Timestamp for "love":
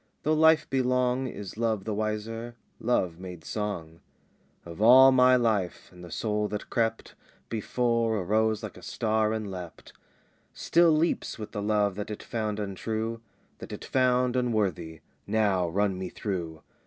1.57-1.83, 2.79-3.19, 11.61-11.93